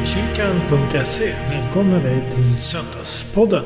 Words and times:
Pingstkyrkan.se 0.00 1.32
välkomnar 1.32 2.02
dig 2.02 2.30
till 2.30 2.62
Söndagspodden. 2.62 3.64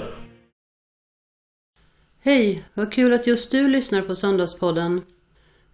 Hej! 2.20 2.64
Vad 2.74 2.92
kul 2.92 3.12
att 3.12 3.26
just 3.26 3.50
du 3.50 3.68
lyssnar 3.68 4.02
på 4.02 4.16
Söndagspodden. 4.16 5.02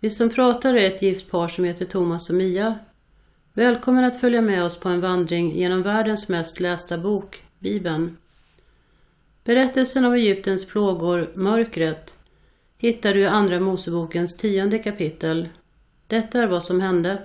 Vi 0.00 0.10
som 0.10 0.30
pratar 0.30 0.74
är 0.74 0.86
ett 0.86 1.02
gift 1.02 1.30
par 1.30 1.48
som 1.48 1.64
heter 1.64 1.84
Thomas 1.84 2.30
och 2.30 2.36
Mia. 2.36 2.78
Välkommen 3.52 4.04
att 4.04 4.20
följa 4.20 4.40
med 4.40 4.64
oss 4.64 4.80
på 4.80 4.88
en 4.88 5.00
vandring 5.00 5.56
genom 5.56 5.82
världens 5.82 6.28
mest 6.28 6.60
lästa 6.60 6.98
bok, 6.98 7.44
Bibeln. 7.58 8.16
Berättelsen 9.44 10.04
om 10.04 10.12
Egyptens 10.12 10.66
plågor, 10.66 11.32
mörkret, 11.34 12.14
hittar 12.78 13.14
du 13.14 13.20
i 13.20 13.26
Andra 13.26 13.60
Mosebokens 13.60 14.36
tionde 14.36 14.78
kapitel. 14.78 15.48
Detta 16.06 16.38
är 16.38 16.46
vad 16.46 16.64
som 16.64 16.80
hände. 16.80 17.22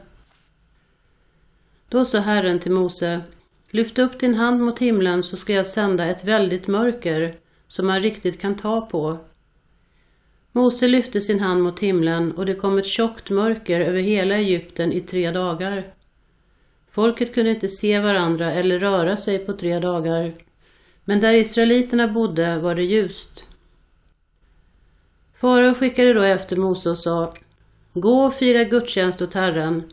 Då 1.90 2.06
sa 2.06 2.20
Herren 2.20 2.60
till 2.60 2.72
Mose, 2.72 3.22
lyft 3.70 4.00
upp 4.00 4.20
din 4.20 4.36
hand 4.36 4.62
mot 4.62 4.80
himlen 4.80 5.24
så 5.24 5.38
ska 5.38 5.54
jag 5.54 5.68
sända 5.68 6.06
ett 6.06 6.24
väldigt 6.24 6.68
mörker 6.68 7.36
som 7.68 7.88
man 7.88 8.00
riktigt 8.00 8.42
kan 8.42 8.56
ta 8.56 8.82
på. 8.82 9.18
Mose 10.52 10.88
lyfte 10.88 11.22
sin 11.22 11.40
hand 11.40 11.64
mot 11.64 11.80
himlen 11.80 12.32
och 12.32 12.46
det 12.46 12.56
kom 12.56 12.78
ett 12.78 12.86
tjockt 12.86 13.30
mörker 13.30 13.80
över 13.82 14.00
hela 14.00 14.36
Egypten 14.36 14.92
i 14.92 15.02
tre 15.02 15.32
dagar. 15.32 15.94
Folket 16.92 17.34
kunde 17.34 17.50
inte 17.50 17.68
se 17.68 18.00
varandra 18.00 18.52
eller 18.52 18.80
röra 18.80 19.18
sig 19.18 19.40
på 19.40 19.54
tre 19.54 19.80
dagar. 19.80 20.34
Men 21.06 21.22
där 21.22 21.34
israeliterna 21.34 22.08
bodde 22.08 22.60
var 22.60 22.76
det 22.76 22.84
ljust. 22.84 23.46
Farao 25.40 25.74
skickade 25.74 26.14
då 26.14 26.22
efter 26.22 26.56
Mose 26.56 26.90
och 26.90 27.00
sa 27.00 27.34
Gå 27.94 28.26
och 28.26 28.34
fira 28.34 28.64
gudstjänst 28.64 29.22
åt 29.22 29.34
Herren, 29.34 29.84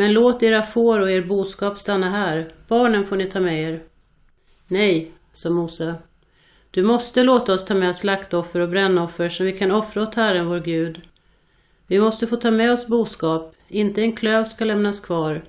men 0.00 0.12
låt 0.12 0.42
era 0.42 0.62
får 0.62 1.00
och 1.00 1.10
er 1.10 1.20
boskap 1.20 1.78
stanna 1.78 2.10
här. 2.10 2.54
Barnen 2.68 3.06
får 3.06 3.16
ni 3.16 3.26
ta 3.26 3.40
med 3.40 3.62
er. 3.62 3.82
Nej, 4.68 5.12
sa 5.32 5.50
Mose. 5.50 5.94
Du 6.70 6.82
måste 6.82 7.22
låta 7.22 7.54
oss 7.54 7.64
ta 7.64 7.74
med 7.74 7.96
slaktoffer 7.96 8.60
och 8.60 8.68
brännoffer 8.68 9.28
som 9.28 9.46
vi 9.46 9.52
kan 9.52 9.70
offra 9.70 10.02
åt 10.02 10.14
Herren 10.14 10.46
vår 10.46 10.60
Gud. 10.60 11.00
Vi 11.86 12.00
måste 12.00 12.26
få 12.26 12.36
ta 12.36 12.50
med 12.50 12.72
oss 12.72 12.86
boskap, 12.86 13.54
inte 13.68 14.02
en 14.02 14.12
klöv 14.12 14.44
ska 14.44 14.64
lämnas 14.64 15.00
kvar. 15.00 15.44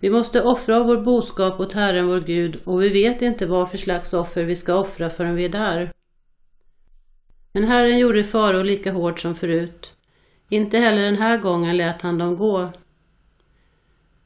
Vi 0.00 0.10
måste 0.10 0.42
offra 0.42 0.82
vår 0.82 0.96
boskap 0.96 1.60
åt 1.60 1.72
Herren 1.72 2.06
vår 2.06 2.20
Gud 2.20 2.60
och 2.64 2.82
vi 2.82 2.88
vet 2.88 3.22
inte 3.22 3.46
vad 3.46 3.70
för 3.70 3.78
slags 3.78 4.14
offer 4.14 4.44
vi 4.44 4.56
ska 4.56 4.74
offra 4.74 5.10
förrän 5.10 5.34
vi 5.34 5.44
är 5.44 5.48
där. 5.48 5.92
Men 7.52 7.64
Herren 7.64 7.98
gjorde 7.98 8.24
farao 8.24 8.62
lika 8.62 8.92
hårt 8.92 9.20
som 9.20 9.34
förut. 9.34 9.92
Inte 10.48 10.78
heller 10.78 11.02
den 11.02 11.18
här 11.18 11.38
gången 11.38 11.76
lät 11.76 12.02
han 12.02 12.18
dem 12.18 12.36
gå. 12.36 12.70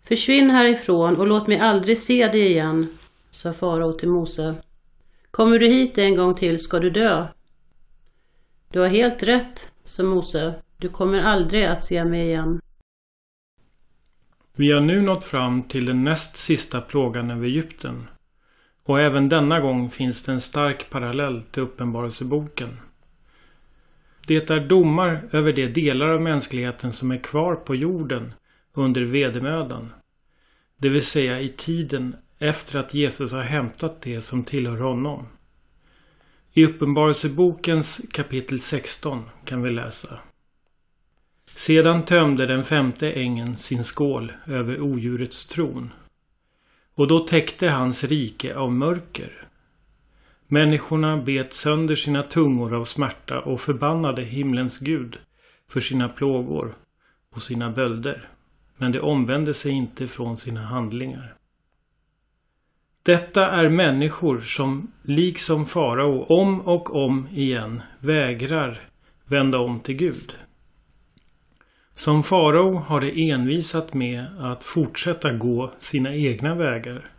Försvinn 0.04 0.50
härifrån 0.50 1.16
och 1.16 1.26
låt 1.26 1.46
mig 1.46 1.58
aldrig 1.58 1.98
se 1.98 2.26
dig 2.26 2.46
igen, 2.46 2.88
sa 3.30 3.52
farao 3.52 3.92
till 3.92 4.08
Mose. 4.08 4.54
Kommer 5.30 5.58
du 5.58 5.66
hit 5.66 5.98
en 5.98 6.16
gång 6.16 6.34
till 6.34 6.58
ska 6.58 6.78
du 6.78 6.90
dö. 6.90 7.26
Du 8.70 8.80
har 8.80 8.88
helt 8.88 9.22
rätt, 9.22 9.72
sa 9.84 10.02
Mose. 10.02 10.54
Du 10.76 10.88
kommer 10.88 11.18
aldrig 11.18 11.64
att 11.64 11.82
se 11.82 12.04
mig 12.04 12.26
igen. 12.26 12.60
Vi 14.56 14.72
har 14.72 14.80
nu 14.80 15.00
nått 15.00 15.24
fram 15.24 15.62
till 15.62 15.86
den 15.86 16.04
näst 16.04 16.36
sista 16.36 16.80
plågan 16.80 17.30
över 17.30 17.46
Egypten. 17.46 18.08
Och 18.84 19.00
även 19.00 19.28
denna 19.28 19.60
gång 19.60 19.90
finns 19.90 20.22
det 20.22 20.32
en 20.32 20.40
stark 20.40 20.90
parallell 20.90 21.42
till 21.42 21.62
Uppenbarelseboken. 21.62 22.80
Det 24.26 24.50
är 24.50 24.60
domar 24.60 25.28
över 25.32 25.52
de 25.52 25.66
delar 25.66 26.08
av 26.08 26.22
mänskligheten 26.22 26.92
som 26.92 27.10
är 27.10 27.16
kvar 27.16 27.54
på 27.54 27.74
jorden 27.74 28.34
under 28.72 29.02
vedermödan. 29.02 29.92
Det 30.76 30.88
vill 30.88 31.04
säga 31.04 31.40
i 31.40 31.48
tiden 31.48 32.16
efter 32.38 32.78
att 32.78 32.94
Jesus 32.94 33.32
har 33.32 33.42
hämtat 33.42 34.02
det 34.02 34.20
som 34.20 34.44
tillhör 34.44 34.78
honom. 34.78 35.26
I 36.52 36.64
Uppenbarelsebokens 36.64 38.00
kapitel 38.12 38.60
16 38.60 39.24
kan 39.44 39.62
vi 39.62 39.70
läsa. 39.70 40.18
Sedan 41.46 42.04
tömde 42.04 42.46
den 42.46 42.64
femte 42.64 43.12
ängeln 43.12 43.56
sin 43.56 43.84
skål 43.84 44.32
över 44.46 44.80
odjurets 44.80 45.46
tron. 45.46 45.92
Och 46.94 47.08
då 47.08 47.26
täckte 47.26 47.68
hans 47.68 48.04
rike 48.04 48.56
av 48.56 48.72
mörker. 48.72 49.32
Människorna 50.46 51.16
bet 51.16 51.52
sönder 51.52 51.94
sina 51.94 52.22
tungor 52.22 52.74
av 52.74 52.84
smärta 52.84 53.40
och 53.40 53.60
förbannade 53.60 54.22
himlens 54.22 54.78
Gud 54.78 55.18
för 55.68 55.80
sina 55.80 56.08
plågor 56.08 56.74
och 57.34 57.42
sina 57.42 57.70
bölder. 57.70 58.28
Men 58.80 58.92
de 58.92 59.00
omvände 59.00 59.54
sig 59.54 59.72
inte 59.72 60.08
från 60.08 60.36
sina 60.36 60.60
handlingar. 60.60 61.34
Detta 63.02 63.50
är 63.50 63.68
människor 63.68 64.40
som 64.40 64.92
liksom 65.02 65.66
farao 65.66 66.24
om 66.24 66.60
och 66.60 66.94
om 66.94 67.28
igen 67.32 67.82
vägrar 67.98 68.80
vända 69.24 69.58
om 69.58 69.80
till 69.80 69.96
Gud. 69.96 70.36
Som 71.94 72.22
farao 72.22 72.74
har 72.74 73.00
de 73.00 73.30
envisat 73.30 73.94
med 73.94 74.26
att 74.38 74.64
fortsätta 74.64 75.32
gå 75.32 75.72
sina 75.78 76.14
egna 76.14 76.54
vägar. 76.54 77.10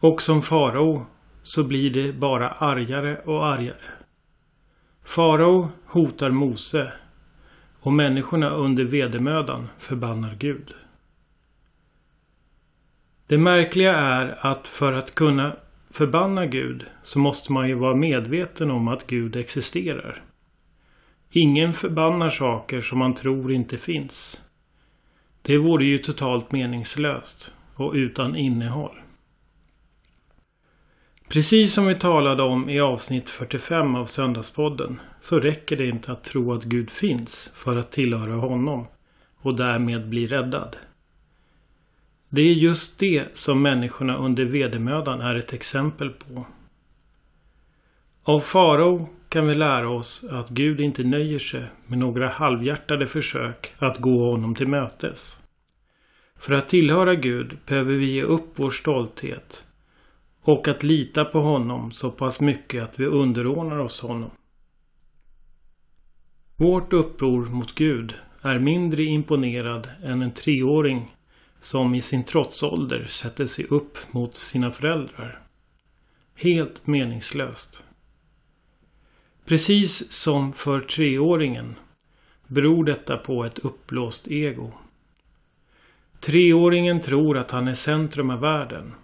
Och 0.00 0.22
som 0.22 0.42
farao 0.42 1.06
så 1.42 1.64
blir 1.64 1.90
det 1.90 2.12
bara 2.12 2.48
argare 2.48 3.16
och 3.16 3.46
argare. 3.46 3.90
Farao 5.04 5.68
hotar 5.86 6.30
Mose 6.30 6.92
och 7.82 7.92
människorna 7.92 8.50
under 8.50 8.84
vedermödan 8.84 9.68
förbannar 9.78 10.34
Gud. 10.34 10.74
Det 13.26 13.38
märkliga 13.38 13.94
är 13.94 14.46
att 14.46 14.68
för 14.68 14.92
att 14.92 15.14
kunna 15.14 15.56
förbanna 15.90 16.46
Gud 16.46 16.86
så 17.02 17.18
måste 17.18 17.52
man 17.52 17.68
ju 17.68 17.74
vara 17.74 17.94
medveten 17.94 18.70
om 18.70 18.88
att 18.88 19.06
Gud 19.06 19.36
existerar. 19.36 20.22
Ingen 21.30 21.72
förbannar 21.72 22.30
saker 22.30 22.80
som 22.80 22.98
man 22.98 23.14
tror 23.14 23.52
inte 23.52 23.78
finns. 23.78 24.40
Det 25.42 25.58
vore 25.58 25.84
ju 25.84 25.98
totalt 25.98 26.52
meningslöst 26.52 27.54
och 27.74 27.92
utan 27.92 28.36
innehåll. 28.36 28.96
Precis 31.32 31.74
som 31.74 31.86
vi 31.86 31.94
talade 31.94 32.42
om 32.42 32.70
i 32.70 32.80
avsnitt 32.80 33.30
45 33.30 33.94
av 33.94 34.06
Söndagspodden 34.06 35.00
så 35.20 35.40
räcker 35.40 35.76
det 35.76 35.86
inte 35.86 36.12
att 36.12 36.24
tro 36.24 36.52
att 36.52 36.64
Gud 36.64 36.90
finns 36.90 37.52
för 37.54 37.76
att 37.76 37.92
tillhöra 37.92 38.34
honom 38.34 38.86
och 39.40 39.56
därmed 39.56 40.08
bli 40.08 40.26
räddad. 40.26 40.76
Det 42.28 42.42
är 42.42 42.52
just 42.52 42.98
det 42.98 43.24
som 43.34 43.62
människorna 43.62 44.16
under 44.16 44.44
vedermödan 44.44 45.20
är 45.20 45.34
ett 45.34 45.52
exempel 45.52 46.10
på. 46.10 46.46
Av 48.22 48.40
farao 48.40 49.08
kan 49.28 49.46
vi 49.46 49.54
lära 49.54 49.88
oss 49.90 50.24
att 50.30 50.48
Gud 50.48 50.80
inte 50.80 51.04
nöjer 51.04 51.38
sig 51.38 51.64
med 51.86 51.98
några 51.98 52.28
halvhjärtade 52.28 53.06
försök 53.06 53.74
att 53.78 53.98
gå 53.98 54.30
honom 54.30 54.54
till 54.54 54.68
mötes. 54.68 55.40
För 56.36 56.54
att 56.54 56.68
tillhöra 56.68 57.14
Gud 57.14 57.58
behöver 57.66 57.94
vi 57.94 58.12
ge 58.12 58.22
upp 58.22 58.52
vår 58.54 58.70
stolthet 58.70 59.64
och 60.42 60.68
att 60.68 60.82
lita 60.82 61.24
på 61.24 61.40
honom 61.40 61.92
så 61.92 62.10
pass 62.10 62.40
mycket 62.40 62.82
att 62.82 63.00
vi 63.00 63.06
underordnar 63.06 63.78
oss 63.78 64.00
honom. 64.00 64.30
Vårt 66.56 66.92
uppror 66.92 67.46
mot 67.46 67.74
Gud 67.74 68.14
är 68.42 68.58
mindre 68.58 69.04
imponerad 69.04 69.88
än 70.02 70.22
en 70.22 70.32
treåring 70.32 71.14
som 71.60 71.94
i 71.94 72.00
sin 72.00 72.24
trotsålder 72.24 73.04
sätter 73.04 73.46
sig 73.46 73.66
upp 73.70 73.98
mot 74.10 74.36
sina 74.36 74.70
föräldrar. 74.70 75.42
Helt 76.34 76.86
meningslöst. 76.86 77.84
Precis 79.44 80.12
som 80.12 80.52
för 80.52 80.80
treåringen 80.80 81.74
beror 82.46 82.84
detta 82.84 83.16
på 83.16 83.44
ett 83.44 83.58
uppblåst 83.58 84.28
ego. 84.28 84.72
Treåringen 86.20 87.00
tror 87.00 87.38
att 87.38 87.50
han 87.50 87.68
är 87.68 87.74
centrum 87.74 88.30
av 88.30 88.40
världen. 88.40 88.94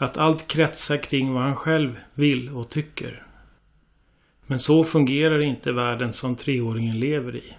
Att 0.00 0.16
allt 0.16 0.48
kretsar 0.48 0.96
kring 0.96 1.32
vad 1.32 1.42
han 1.42 1.56
själv 1.56 1.98
vill 2.14 2.48
och 2.48 2.68
tycker. 2.68 3.26
Men 4.46 4.58
så 4.58 4.84
fungerar 4.84 5.40
inte 5.40 5.72
världen 5.72 6.12
som 6.12 6.36
treåringen 6.36 7.00
lever 7.00 7.36
i. 7.36 7.56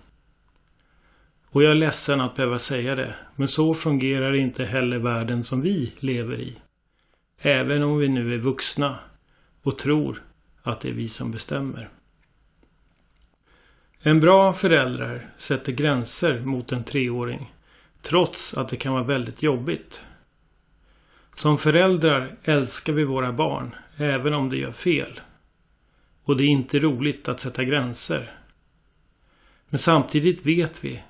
Och 1.52 1.64
jag 1.64 1.72
är 1.72 1.76
ledsen 1.76 2.22
att 2.22 2.36
behöva 2.36 2.60
säga 2.60 2.96
det, 2.96 3.16
men 3.36 3.48
så 3.48 3.74
fungerar 3.74 4.36
inte 4.36 4.66
heller 4.66 4.98
världen 4.98 5.44
som 5.44 5.62
vi 5.62 5.94
lever 6.00 6.40
i. 6.40 6.56
Även 7.38 7.84
om 7.84 7.98
vi 7.98 8.08
nu 8.08 8.34
är 8.34 8.38
vuxna 8.38 9.00
och 9.64 9.78
tror 9.78 10.24
att 10.64 10.82
det 10.82 10.90
är 10.90 10.94
vi 10.94 11.10
som 11.10 11.32
bestämmer. 11.32 11.90
En 14.02 14.20
bra 14.20 14.54
förälder 14.54 15.30
sätter 15.38 15.72
gränser 15.72 16.40
mot 16.40 16.72
en 16.72 16.84
treåring 16.84 17.54
trots 18.02 18.54
att 18.54 18.70
det 18.70 18.78
kan 18.78 18.94
vara 18.94 19.04
väldigt 19.04 19.44
jobbigt. 19.44 20.04
Som 21.34 21.58
föräldrar 21.58 22.38
älskar 22.44 22.94
vi 22.94 23.04
våra 23.04 23.34
barn 23.34 23.76
även 23.98 24.34
om 24.34 24.50
de 24.50 24.58
gör 24.58 24.72
fel. 24.72 25.20
Och 26.24 26.38
det 26.38 26.44
är 26.44 26.48
inte 26.48 26.80
roligt 26.80 27.30
att 27.30 27.40
sätta 27.40 27.64
gränser. 27.64 28.32
Men 29.70 29.80
samtidigt 29.80 30.46
vet 30.46 30.84
vi 30.84 31.04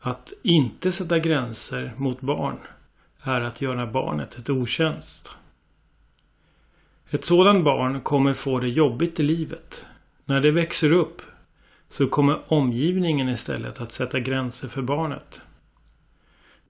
att 0.00 0.32
inte 0.42 0.92
sätta 0.92 1.18
gränser 1.18 1.92
mot 1.96 2.20
barn 2.20 2.58
är 3.22 3.40
att 3.40 3.60
göra 3.60 3.86
barnet 3.86 4.38
ett 4.38 4.50
otjänst. 4.50 5.30
Ett 7.10 7.24
sådant 7.24 7.64
barn 7.64 8.00
kommer 8.00 8.34
få 8.34 8.58
det 8.58 8.68
jobbigt 8.68 9.20
i 9.20 9.22
livet. 9.22 9.86
När 10.24 10.40
det 10.40 10.50
växer 10.50 10.92
upp 10.92 11.22
så 11.88 12.06
kommer 12.06 12.52
omgivningen 12.52 13.28
istället 13.28 13.80
att 13.80 13.92
sätta 13.92 14.20
gränser 14.20 14.68
för 14.68 14.82
barnet. 14.82 15.40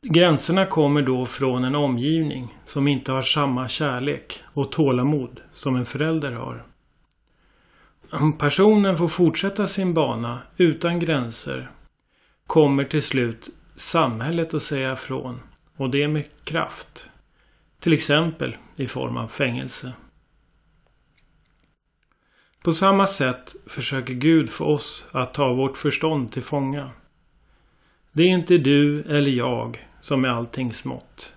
Gränserna 0.09 0.67
kommer 0.67 1.03
då 1.03 1.27
från 1.27 1.65
en 1.65 1.75
omgivning 1.75 2.59
som 2.65 2.89
inte 2.89 3.13
har 3.13 3.23
samma 3.23 3.69
kärlek 3.69 4.43
och 4.45 4.73
tålamod 4.73 5.41
som 5.53 5.77
en 5.77 5.87
förälder 5.87 6.33
har. 6.33 6.67
Om 8.11 8.39
personen 8.39 8.97
får 8.97 9.09
fortsätta 9.09 9.67
sin 9.67 9.95
bana 9.95 10.39
utan 10.57 10.99
gränser 10.99 11.71
kommer 12.47 12.85
till 12.85 13.03
slut 13.03 13.49
samhället 13.77 14.55
att 14.55 14.63
säga 14.63 14.93
ifrån 14.93 15.41
och 15.77 15.91
det 15.91 16.09
med 16.09 16.25
kraft. 16.45 17.11
Till 17.81 17.93
exempel 17.93 18.57
i 18.77 18.87
form 18.87 19.17
av 19.17 19.29
fängelse. 19.29 19.93
På 22.65 22.73
samma 22.73 23.07
sätt 23.07 23.57
försöker 23.67 24.15
Gud 24.15 24.51
få 24.51 24.65
oss 24.65 25.09
att 25.13 25.35
ta 25.35 25.55
vårt 25.55 25.77
förstånd 25.77 26.33
till 26.33 26.43
fånga. 26.43 26.91
Det 28.13 28.23
är 28.23 28.29
inte 28.29 28.59
du 28.59 29.03
eller 29.03 29.31
jag 29.31 29.87
som 30.07 30.25
är 30.25 30.29
alltings 30.29 30.85
mått. 30.85 31.35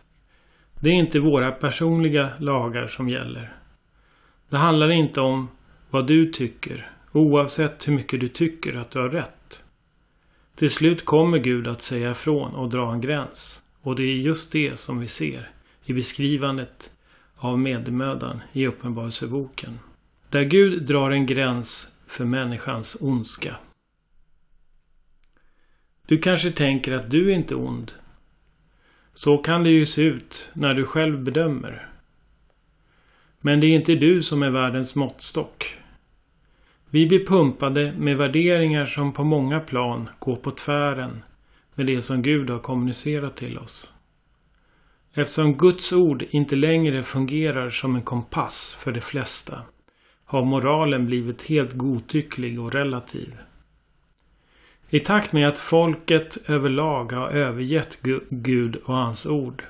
Det 0.79 0.89
är 0.89 0.93
inte 0.93 1.19
våra 1.19 1.51
personliga 1.51 2.29
lagar 2.39 2.87
som 2.87 3.09
gäller. 3.09 3.57
Det 4.49 4.57
handlar 4.57 4.89
inte 4.89 5.21
om 5.21 5.47
vad 5.89 6.07
du 6.07 6.31
tycker, 6.31 6.91
oavsett 7.11 7.87
hur 7.87 7.93
mycket 7.93 8.19
du 8.19 8.27
tycker 8.27 8.75
att 8.75 8.91
du 8.91 8.99
har 8.99 9.09
rätt. 9.09 9.63
Till 10.55 10.69
slut 10.69 11.05
kommer 11.05 11.37
Gud 11.37 11.67
att 11.67 11.81
säga 11.81 12.11
ifrån 12.11 12.55
och 12.55 12.69
dra 12.69 12.93
en 12.93 13.01
gräns. 13.01 13.61
Och 13.81 13.95
det 13.95 14.03
är 14.03 14.15
just 14.15 14.51
det 14.51 14.79
som 14.79 14.99
vi 14.99 15.07
ser 15.07 15.49
i 15.85 15.93
beskrivandet 15.93 16.91
av 17.35 17.59
medmödan 17.59 18.41
i 18.51 18.67
Uppenbarelseboken. 18.67 19.79
Där 20.29 20.43
Gud 20.43 20.83
drar 20.85 21.11
en 21.11 21.25
gräns 21.25 21.87
för 22.07 22.25
människans 22.25 22.97
ondska. 22.99 23.55
Du 26.07 26.17
kanske 26.17 26.51
tänker 26.51 26.91
att 26.91 27.11
du 27.11 27.33
inte 27.33 27.53
är 27.53 27.59
ond. 27.59 27.91
Så 29.21 29.37
kan 29.37 29.63
det 29.63 29.69
ju 29.69 29.85
se 29.85 30.01
ut 30.01 30.49
när 30.53 30.73
du 30.73 30.85
själv 30.85 31.23
bedömer. 31.23 31.89
Men 33.41 33.59
det 33.59 33.67
är 33.67 33.75
inte 33.75 33.95
du 33.95 34.21
som 34.21 34.43
är 34.43 34.49
världens 34.49 34.95
måttstock. 34.95 35.77
Vi 36.89 37.07
blir 37.07 37.25
pumpade 37.25 37.93
med 37.97 38.17
värderingar 38.17 38.85
som 38.85 39.13
på 39.13 39.23
många 39.23 39.59
plan 39.59 40.09
går 40.19 40.35
på 40.35 40.51
tvären 40.51 41.23
med 41.75 41.85
det 41.85 42.01
som 42.01 42.21
Gud 42.21 42.49
har 42.49 42.59
kommunicerat 42.59 43.35
till 43.35 43.57
oss. 43.57 43.93
Eftersom 45.13 45.57
Guds 45.57 45.93
ord 45.93 46.25
inte 46.29 46.55
längre 46.55 47.03
fungerar 47.03 47.69
som 47.69 47.95
en 47.95 48.03
kompass 48.03 48.77
för 48.79 48.91
de 48.91 49.01
flesta 49.01 49.61
har 50.25 50.45
moralen 50.45 51.05
blivit 51.05 51.49
helt 51.49 51.73
godtycklig 51.73 52.59
och 52.59 52.73
relativ. 52.73 53.33
I 54.91 54.99
takt 54.99 55.33
med 55.33 55.47
att 55.47 55.59
folket 55.59 56.37
överlag 56.49 57.11
har 57.11 57.29
övergett 57.29 57.99
Gud 58.29 58.75
och 58.75 58.93
hans 58.93 59.25
ord 59.25 59.63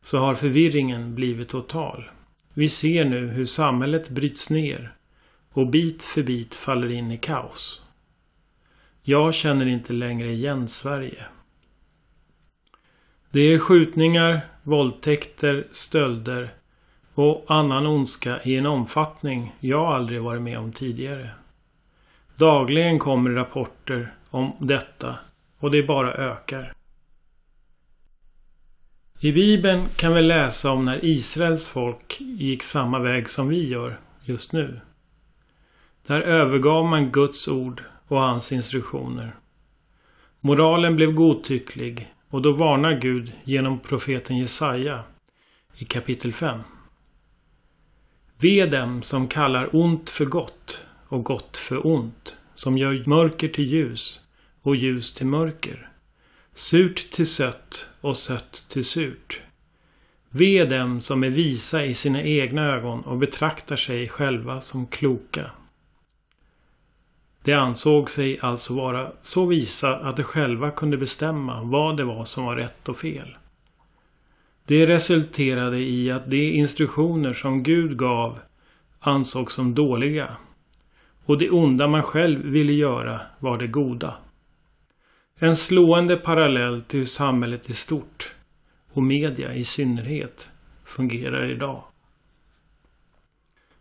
så 0.00 0.18
har 0.18 0.34
förvirringen 0.34 1.14
blivit 1.14 1.48
total. 1.48 2.10
Vi 2.54 2.68
ser 2.68 3.04
nu 3.04 3.26
hur 3.26 3.44
samhället 3.44 4.08
bryts 4.08 4.50
ner 4.50 4.94
och 5.52 5.66
bit 5.66 6.02
för 6.02 6.22
bit 6.22 6.54
faller 6.54 6.90
in 6.90 7.10
i 7.10 7.18
kaos. 7.18 7.82
Jag 9.02 9.34
känner 9.34 9.66
inte 9.66 9.92
längre 9.92 10.32
igen 10.32 10.68
Sverige. 10.68 11.24
Det 13.30 13.40
är 13.40 13.58
skjutningar, 13.58 14.40
våldtäkter, 14.62 15.66
stölder 15.70 16.54
och 17.14 17.44
annan 17.48 17.86
ondska 17.86 18.42
i 18.42 18.56
en 18.56 18.66
omfattning 18.66 19.54
jag 19.60 19.86
aldrig 19.86 20.22
varit 20.22 20.42
med 20.42 20.58
om 20.58 20.72
tidigare. 20.72 21.30
Dagligen 22.36 22.98
kommer 22.98 23.30
rapporter 23.30 24.14
om 24.32 24.52
detta 24.58 25.18
och 25.58 25.70
det 25.70 25.82
bara 25.82 26.14
ökar. 26.14 26.72
I 29.20 29.32
Bibeln 29.32 29.88
kan 29.96 30.14
vi 30.14 30.22
läsa 30.22 30.70
om 30.70 30.84
när 30.84 31.04
Israels 31.04 31.68
folk 31.68 32.20
gick 32.20 32.62
samma 32.62 32.98
väg 32.98 33.28
som 33.28 33.48
vi 33.48 33.68
gör 33.68 34.00
just 34.24 34.52
nu. 34.52 34.80
Där 36.06 36.20
övergav 36.20 36.84
man 36.84 37.10
Guds 37.10 37.48
ord 37.48 37.82
och 38.08 38.20
hans 38.20 38.52
instruktioner. 38.52 39.36
Moralen 40.40 40.96
blev 40.96 41.12
godtycklig 41.12 42.14
och 42.28 42.42
då 42.42 42.52
varnar 42.52 43.00
Gud 43.00 43.32
genom 43.44 43.78
profeten 43.78 44.38
Jesaja 44.38 45.02
i 45.76 45.84
kapitel 45.84 46.32
5. 46.32 46.60
Ve 48.38 48.66
dem 48.66 49.02
som 49.02 49.28
kallar 49.28 49.76
ont 49.76 50.10
för 50.10 50.24
gott 50.24 50.86
och 51.08 51.24
gott 51.24 51.56
för 51.56 51.86
ont, 51.86 52.36
som 52.62 52.78
gör 52.78 53.02
mörker 53.06 53.48
till 53.48 53.64
ljus 53.64 54.20
och 54.62 54.76
ljus 54.76 55.14
till 55.14 55.26
mörker, 55.26 55.88
surt 56.54 57.10
till 57.10 57.26
sött 57.26 57.88
och 58.00 58.16
sött 58.16 58.66
till 58.68 58.84
surt. 58.84 59.40
Ve 60.28 60.64
dem 60.64 61.00
som 61.00 61.24
är 61.24 61.30
visa 61.30 61.84
i 61.84 61.94
sina 61.94 62.22
egna 62.22 62.62
ögon 62.66 63.00
och 63.00 63.18
betraktar 63.18 63.76
sig 63.76 64.08
själva 64.08 64.60
som 64.60 64.86
kloka. 64.86 65.50
De 67.44 67.52
ansåg 67.52 68.10
sig 68.10 68.38
alltså 68.40 68.74
vara 68.74 69.12
så 69.22 69.46
visa 69.46 69.96
att 69.96 70.16
de 70.16 70.22
själva 70.22 70.70
kunde 70.70 70.96
bestämma 70.96 71.62
vad 71.62 71.96
det 71.96 72.04
var 72.04 72.24
som 72.24 72.44
var 72.44 72.56
rätt 72.56 72.88
och 72.88 72.96
fel. 72.96 73.36
Det 74.66 74.86
resulterade 74.86 75.78
i 75.78 76.10
att 76.10 76.30
de 76.30 76.52
instruktioner 76.52 77.32
som 77.32 77.62
Gud 77.62 77.96
gav 77.98 78.38
ansågs 79.00 79.54
som 79.54 79.74
dåliga 79.74 80.36
och 81.24 81.38
det 81.38 81.50
onda 81.50 81.88
man 81.88 82.02
själv 82.02 82.40
ville 82.46 82.72
göra 82.72 83.20
var 83.38 83.58
det 83.58 83.66
goda. 83.66 84.14
En 85.38 85.56
slående 85.56 86.16
parallell 86.16 86.82
till 86.82 86.98
hur 86.98 87.06
samhället 87.06 87.70
i 87.70 87.72
stort 87.72 88.34
och 88.92 89.02
media 89.02 89.54
i 89.54 89.64
synnerhet 89.64 90.50
fungerar 90.84 91.50
idag. 91.50 91.82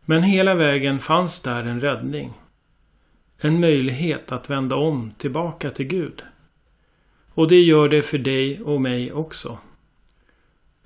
Men 0.06 0.24
hela 0.24 0.56
vägen 0.56 1.00
fanns 1.00 1.42
där 1.42 1.64
en 1.64 1.82
räddning. 1.82 2.34
En 3.38 3.60
möjlighet 3.60 4.32
att 4.32 4.50
vända 4.50 4.76
om 4.76 5.12
tillbaka 5.18 5.70
till 5.72 5.88
Gud. 5.88 6.24
Och 7.34 7.48
det 7.48 7.60
gör 7.60 7.90
det 7.90 8.02
för 8.02 8.18
dig 8.18 8.62
och 8.62 8.82
mig 8.82 9.14
också. 9.14 9.58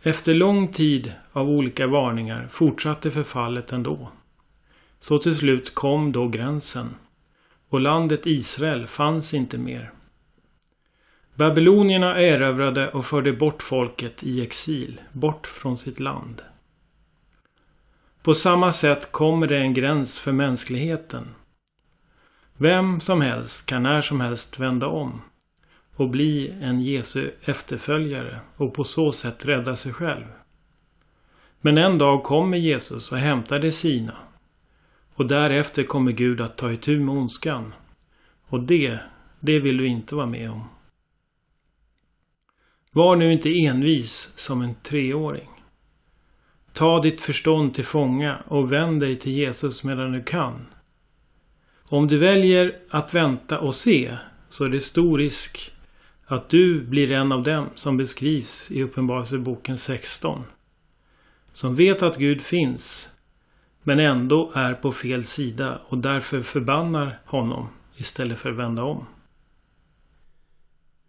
Efter 0.01 0.33
lång 0.33 0.67
tid 0.67 1.13
av 1.31 1.49
olika 1.49 1.87
varningar 1.87 2.47
fortsatte 2.47 3.11
förfallet 3.11 3.71
ändå. 3.71 4.09
Så 5.07 5.19
till 5.19 5.35
slut 5.35 5.75
kom 5.75 6.11
då 6.11 6.27
gränsen. 6.27 6.95
Och 7.69 7.81
landet 7.81 8.25
Israel 8.25 8.87
fanns 8.87 9.33
inte 9.33 9.57
mer. 9.57 9.91
Babylonierna 11.35 12.21
erövrade 12.21 12.91
och 12.91 13.05
förde 13.05 13.33
bort 13.33 13.63
folket 13.63 14.23
i 14.23 14.41
exil, 14.41 15.01
bort 15.11 15.47
från 15.47 15.77
sitt 15.77 15.99
land. 15.99 16.41
På 18.23 18.33
samma 18.33 18.71
sätt 18.71 19.11
kommer 19.11 19.47
det 19.47 19.57
en 19.57 19.73
gräns 19.73 20.19
för 20.19 20.31
mänskligheten. 20.31 21.27
Vem 22.57 22.99
som 22.99 23.21
helst 23.21 23.65
kan 23.65 23.83
när 23.83 24.01
som 24.01 24.21
helst 24.21 24.59
vända 24.59 24.87
om 24.87 25.21
och 25.95 26.09
bli 26.09 26.49
en 26.61 26.81
Jesu 26.81 27.31
efterföljare 27.41 28.39
och 28.57 28.73
på 28.73 28.83
så 28.83 29.11
sätt 29.11 29.45
rädda 29.45 29.75
sig 29.75 29.93
själv. 29.93 30.25
Men 31.61 31.77
en 31.77 31.97
dag 31.97 32.23
kommer 32.23 32.57
Jesus 32.57 33.11
och 33.11 33.17
hämtar 33.17 33.59
de 33.59 33.71
sina. 33.71 34.15
Och 35.15 35.27
därefter 35.27 35.83
kommer 35.83 36.11
Gud 36.11 36.41
att 36.41 36.57
ta 36.57 36.71
itu 36.71 36.99
med 36.99 37.15
ondskan. 37.15 37.73
Och 38.47 38.63
det, 38.63 38.99
det 39.39 39.59
vill 39.59 39.77
du 39.77 39.87
inte 39.87 40.15
vara 40.15 40.25
med 40.25 40.51
om. 40.51 40.63
Var 42.91 43.15
nu 43.15 43.33
inte 43.33 43.65
envis 43.65 44.31
som 44.35 44.61
en 44.61 44.75
treåring. 44.75 45.49
Ta 46.73 47.01
ditt 47.01 47.21
förstånd 47.21 47.73
till 47.73 47.85
fånga 47.85 48.37
och 48.47 48.71
vänd 48.71 48.99
dig 48.99 49.15
till 49.15 49.31
Jesus 49.31 49.83
medan 49.83 50.11
du 50.11 50.23
kan. 50.23 50.65
Om 51.83 52.07
du 52.07 52.17
väljer 52.17 52.79
att 52.89 53.13
vänta 53.13 53.59
och 53.59 53.75
se 53.75 54.17
så 54.49 54.65
är 54.65 54.69
det 54.69 54.79
stor 54.79 55.17
risk 55.17 55.71
att 56.25 56.49
du 56.49 56.81
blir 56.81 57.11
en 57.11 57.31
av 57.31 57.43
dem 57.43 57.69
som 57.75 57.97
beskrivs 57.97 58.71
i 58.71 58.83
Uppenbarelseboken 58.83 59.77
16. 59.77 60.43
Som 61.51 61.75
vet 61.75 62.03
att 62.03 62.17
Gud 62.17 62.41
finns 62.41 63.09
men 63.87 63.99
ändå 63.99 64.51
är 64.55 64.73
på 64.73 64.91
fel 64.91 65.23
sida 65.23 65.79
och 65.87 65.97
därför 65.97 66.41
förbannar 66.41 67.19
honom 67.25 67.67
istället 67.97 68.37
för 68.37 68.51
att 68.51 68.57
vända 68.57 68.83
om. 68.83 69.05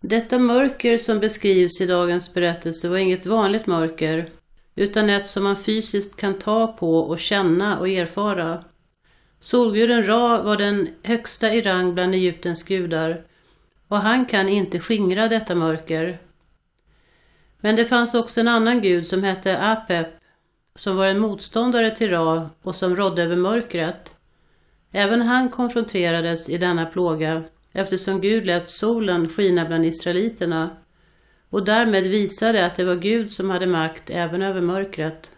Detta 0.00 0.38
mörker 0.38 0.98
som 0.98 1.20
beskrivs 1.20 1.80
i 1.80 1.86
dagens 1.86 2.34
berättelse 2.34 2.88
var 2.88 2.96
inget 2.96 3.26
vanligt 3.26 3.66
mörker 3.66 4.30
utan 4.74 5.10
ett 5.10 5.26
som 5.26 5.44
man 5.44 5.56
fysiskt 5.56 6.16
kan 6.16 6.38
ta 6.38 6.66
på 6.66 6.98
och 6.98 7.18
känna 7.18 7.78
och 7.78 7.88
erfara. 7.88 8.64
Solguden 9.40 10.06
Ra 10.06 10.42
var 10.42 10.56
den 10.56 10.88
högsta 11.02 11.54
i 11.54 11.62
rang 11.62 11.94
bland 11.94 12.14
Egyptens 12.14 12.62
gudar 12.62 13.24
och 13.88 13.98
han 13.98 14.26
kan 14.26 14.48
inte 14.48 14.80
skingra 14.80 15.28
detta 15.28 15.54
mörker. 15.54 16.18
Men 17.60 17.76
det 17.76 17.84
fanns 17.84 18.14
också 18.14 18.40
en 18.40 18.48
annan 18.48 18.82
gud 18.82 19.06
som 19.06 19.22
hette 19.22 19.62
Apep 19.62 20.08
som 20.76 20.96
var 20.96 21.06
en 21.06 21.18
motståndare 21.18 21.90
till 21.90 22.10
Ra 22.10 22.50
och 22.62 22.74
som 22.74 22.96
rådde 22.96 23.22
över 23.22 23.36
mörkret. 23.36 24.14
Även 24.92 25.22
han 25.22 25.48
konfronterades 25.48 26.48
i 26.48 26.58
denna 26.58 26.86
plåga 26.86 27.42
eftersom 27.72 28.20
Gud 28.20 28.46
lät 28.46 28.68
solen 28.68 29.28
skina 29.28 29.64
bland 29.64 29.86
israeliterna 29.86 30.70
och 31.50 31.64
därmed 31.64 32.04
visade 32.04 32.66
att 32.66 32.74
det 32.74 32.84
var 32.84 32.96
Gud 32.96 33.30
som 33.30 33.50
hade 33.50 33.66
makt 33.66 34.10
även 34.10 34.42
över 34.42 34.60
mörkret. 34.60 35.32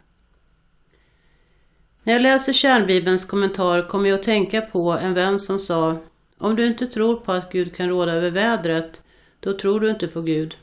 När 2.02 2.12
jag 2.12 2.23
läser 2.23 2.52
kärnbibelns 2.52 3.25
kommentar 3.25 3.88
kommer 3.88 4.09
jag 4.09 4.18
att 4.18 4.25
tänka 4.25 4.61
på 4.61 4.90
en 4.92 5.14
vän 5.14 5.38
som 5.38 5.61
sa 5.61 5.97
Om 6.38 6.57
du 6.57 6.66
inte 6.66 6.87
tror 6.87 7.16
på 7.16 7.33
att 7.33 7.52
Gud 7.52 7.76
kan 7.76 7.88
råda 7.88 8.12
över 8.12 8.30
vädret, 8.30 9.02
då 9.40 9.59
tror 9.59 9.80
du 9.80 9.90
inte 9.90 10.09
på 10.09 10.23
Gud. 10.23 10.57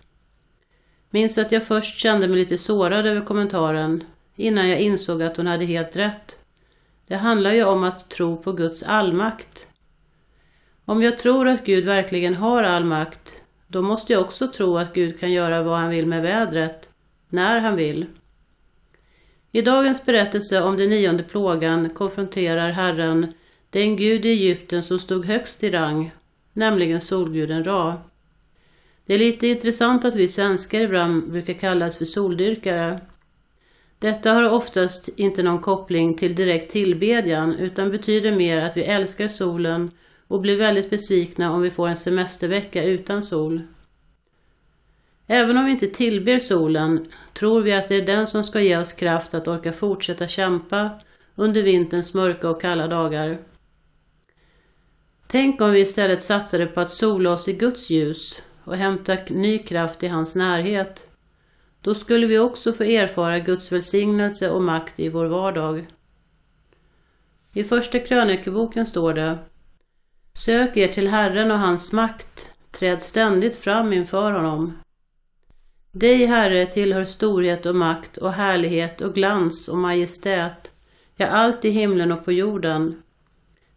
Minns 1.09 1.37
att 1.37 1.51
jag 1.51 1.67
först 1.67 1.99
kände 1.99 2.27
mig 2.27 2.37
lite 2.37 2.57
sårad 2.57 3.05
över 3.05 3.21
kommentaren 3.21 4.03
innan 4.35 4.69
jag 4.69 4.79
insåg 4.79 5.23
att 5.23 5.37
hon 5.37 5.47
hade 5.47 5.65
helt 5.65 5.95
rätt. 5.95 6.39
Det 7.07 7.15
handlar 7.15 7.53
ju 7.53 7.63
om 7.63 7.83
att 7.83 8.09
tro 8.09 8.37
på 8.37 8.51
Guds 8.51 8.83
allmakt. 8.83 9.67
Om 10.85 11.03
jag 11.03 11.17
tror 11.17 11.47
att 11.47 11.65
Gud 11.65 11.85
verkligen 11.85 12.35
har 12.35 12.63
all 12.63 12.83
makt, 12.83 13.41
då 13.67 13.81
måste 13.81 14.13
jag 14.13 14.21
också 14.21 14.47
tro 14.47 14.77
att 14.77 14.93
Gud 14.93 15.19
kan 15.19 15.31
göra 15.31 15.63
vad 15.63 15.79
han 15.79 15.89
vill 15.89 16.05
med 16.05 16.21
vädret, 16.21 16.89
när 17.29 17.59
han 17.59 17.75
vill. 17.75 18.05
I 19.51 19.61
dagens 19.61 20.05
berättelse 20.05 20.61
om 20.61 20.77
den 20.77 20.89
nionde 20.89 21.23
plågan 21.23 21.89
konfronterar 21.89 22.71
Herren 22.71 23.33
den 23.69 23.95
gud 23.95 24.25
i 24.25 24.29
Egypten 24.29 24.83
som 24.83 24.99
stod 24.99 25.25
högst 25.25 25.63
i 25.63 25.69
rang, 25.69 26.11
nämligen 26.53 27.01
solguden 27.01 27.63
Ra. 27.63 28.01
Det 29.05 29.13
är 29.13 29.17
lite 29.17 29.47
intressant 29.47 30.05
att 30.05 30.15
vi 30.15 30.27
svenskar 30.27 30.81
ibland 30.81 31.31
brukar 31.31 31.53
kallas 31.53 31.97
för 31.97 32.05
soldyrkare. 32.05 32.99
Detta 33.99 34.31
har 34.31 34.49
oftast 34.49 35.09
inte 35.15 35.43
någon 35.43 35.61
koppling 35.61 36.17
till 36.17 36.35
direkt 36.35 36.71
tillbedjan 36.71 37.53
utan 37.53 37.91
betyder 37.91 38.31
mer 38.31 38.57
att 38.57 38.77
vi 38.77 38.83
älskar 38.83 39.27
solen 39.27 39.91
och 40.27 40.41
blir 40.41 40.57
väldigt 40.57 40.89
besvikna 40.89 41.51
om 41.51 41.61
vi 41.61 41.71
får 41.71 41.87
en 41.87 41.97
semestervecka 41.97 42.83
utan 42.83 43.23
sol. 43.23 43.61
Även 45.27 45.57
om 45.57 45.65
vi 45.65 45.71
inte 45.71 45.87
tillber 45.87 46.39
solen 46.39 47.05
tror 47.33 47.61
vi 47.61 47.73
att 47.73 47.87
det 47.87 47.95
är 47.95 48.05
den 48.05 48.27
som 48.27 48.43
ska 48.43 48.61
ge 48.61 48.77
oss 48.77 48.93
kraft 48.93 49.33
att 49.33 49.47
orka 49.47 49.73
fortsätta 49.73 50.27
kämpa 50.27 50.89
under 51.35 51.63
vinterns 51.63 52.13
mörka 52.13 52.49
och 52.49 52.61
kalla 52.61 52.87
dagar. 52.87 53.37
Tänk 55.27 55.61
om 55.61 55.71
vi 55.71 55.79
istället 55.79 56.21
satsade 56.21 56.65
på 56.65 56.79
att 56.79 56.89
sola 56.89 57.31
oss 57.31 57.47
i 57.47 57.53
Guds 57.53 57.89
ljus 57.89 58.41
och 58.63 58.75
hämta 58.75 59.17
ny 59.29 59.57
kraft 59.57 60.03
i 60.03 60.07
hans 60.07 60.35
närhet. 60.35 61.09
Då 61.85 61.95
skulle 61.95 62.27
vi 62.27 62.39
också 62.39 62.73
få 62.73 62.83
erfara 62.83 63.39
Guds 63.39 63.71
välsignelse 63.71 64.49
och 64.49 64.61
makt 64.61 64.99
i 64.99 65.09
vår 65.09 65.25
vardag. 65.25 65.87
I 67.53 67.63
första 67.63 67.99
krönikeboken 67.99 68.85
står 68.85 69.13
det 69.13 69.37
Sök 70.33 70.77
er 70.77 70.87
till 70.87 71.07
Herren 71.07 71.51
och 71.51 71.59
hans 71.59 71.93
makt, 71.93 72.51
träd 72.71 73.01
ständigt 73.01 73.55
fram 73.55 73.93
inför 73.93 74.31
honom. 74.31 74.77
Dig, 75.91 76.25
Herre, 76.25 76.65
tillhör 76.65 77.05
storhet 77.05 77.65
och 77.65 77.75
makt 77.75 78.17
och 78.17 78.33
härlighet 78.33 79.01
och 79.01 79.15
glans 79.15 79.67
och 79.67 79.77
majestät, 79.77 80.73
ja, 81.15 81.27
allt 81.27 81.65
i 81.65 81.69
himlen 81.69 82.11
och 82.11 82.25
på 82.25 82.31
jorden. 82.31 83.01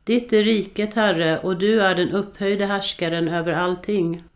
Ditt 0.05 0.33
är 0.33 0.43
riket, 0.43 0.95
Herre, 0.95 1.39
och 1.39 1.59
du 1.59 1.81
är 1.81 1.95
den 1.95 2.13
upphöjde 2.13 2.67
härskaren 2.67 3.29
över 3.29 3.53
allting. 3.53 4.28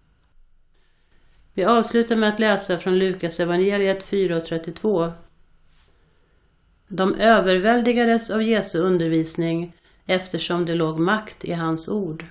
Vi 1.55 1.65
avslutar 1.65 2.17
med 2.17 2.29
att 2.29 2.41
läsa 2.41 2.79
från 2.79 2.99
Lukas 2.99 3.41
evangeliet 3.41 4.07
4.32. 4.07 5.13
De 6.89 7.15
överväldigades 7.15 8.31
av 8.31 8.43
Jesu 8.43 8.79
undervisning 8.79 9.73
eftersom 10.07 10.67
det 10.67 10.75
låg 10.75 10.99
makt 10.99 11.45
i 11.45 11.53
hans 11.53 11.89
ord. 11.89 12.27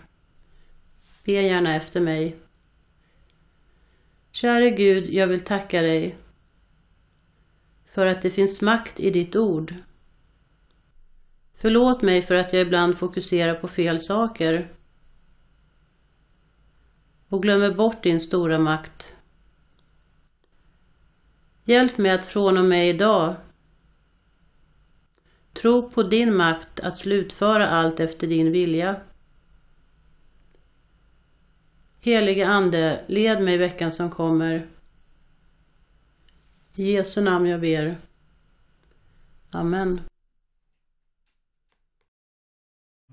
Be 1.23 1.31
gärna 1.31 1.75
efter 1.75 2.01
mig. 2.01 2.35
Käre 4.31 4.69
Gud, 4.69 5.09
jag 5.09 5.27
vill 5.27 5.41
tacka 5.41 5.81
dig 5.81 6.17
för 7.91 8.05
att 8.05 8.21
det 8.21 8.29
finns 8.29 8.61
makt 8.61 8.99
i 8.99 9.09
ditt 9.09 9.35
ord. 9.35 9.75
Förlåt 11.57 12.01
mig 12.01 12.21
för 12.21 12.35
att 12.35 12.53
jag 12.53 12.61
ibland 12.61 12.97
fokuserar 12.97 13.55
på 13.55 13.67
fel 13.67 13.99
saker 13.99 14.71
och 17.31 17.41
glömmer 17.41 17.71
bort 17.71 18.03
din 18.03 18.19
stora 18.19 18.59
makt. 18.59 19.15
Hjälp 21.63 21.97
mig 21.97 22.11
att 22.11 22.25
från 22.25 22.57
och 22.57 22.65
med 22.65 22.89
idag 22.89 23.35
tro 25.53 25.89
på 25.89 26.03
din 26.03 26.35
makt 26.35 26.79
att 26.79 26.97
slutföra 26.97 27.67
allt 27.67 27.99
efter 27.99 28.27
din 28.27 28.51
vilja. 28.51 28.95
Helige 31.99 32.47
Ande, 32.47 33.05
led 33.07 33.43
mig 33.43 33.57
veckan 33.57 33.91
som 33.91 34.09
kommer. 34.09 34.67
I 36.75 36.91
Jesu 36.91 37.21
namn 37.21 37.47
jag 37.47 37.61
ber. 37.61 37.97
Amen. 39.51 40.01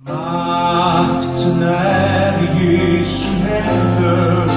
Makten 0.06 1.62
är 1.62 2.42
i 2.42 2.96
Jesu 2.96 3.24
händer. 3.24 4.48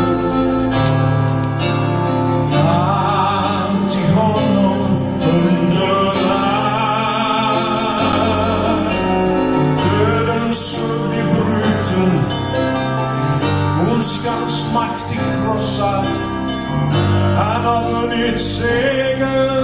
Allt 2.53 3.95
i 3.95 4.12
honom 4.12 4.98
underlagt. 5.33 6.19
Dödens 9.83 10.79
udd 10.79 11.13
är 11.13 11.25
bruten, 11.33 12.12
ondskans 13.91 14.74
makt 14.74 15.05
är 15.12 15.45
krossad. 15.45 16.05
Han 17.38 17.65
har 17.65 17.83
vunnit 17.91 18.39
seger, 18.39 19.61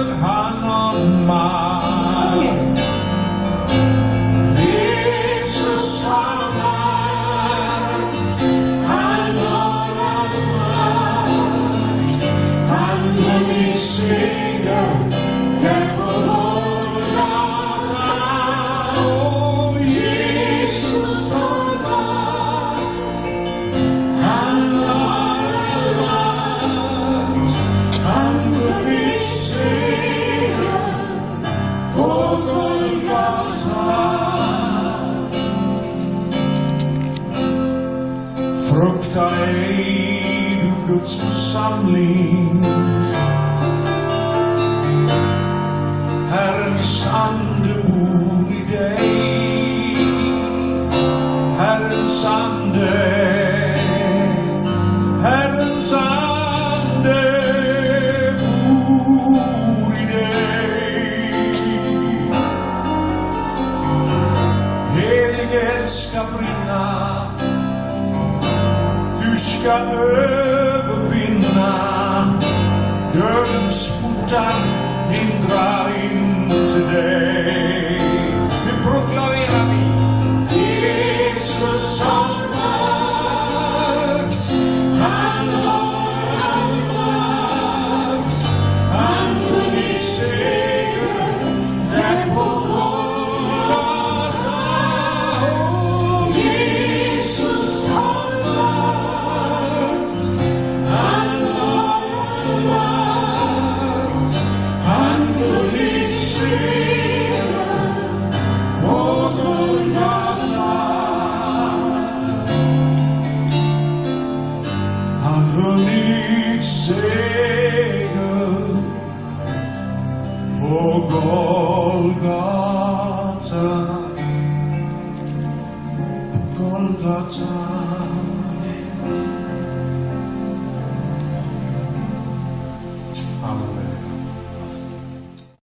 free. 106.60 106.87